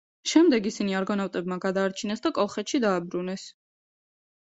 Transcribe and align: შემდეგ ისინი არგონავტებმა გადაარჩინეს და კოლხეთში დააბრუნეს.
შემდეგ 0.29 0.69
ისინი 0.69 0.95
არგონავტებმა 0.99 1.57
გადაარჩინეს 1.65 2.23
და 2.23 2.31
კოლხეთში 2.39 2.81
დააბრუნეს. 2.87 3.45